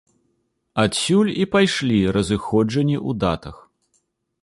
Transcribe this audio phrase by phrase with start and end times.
[0.83, 3.55] Адсюль і пайшлі разыходжанні ў датах.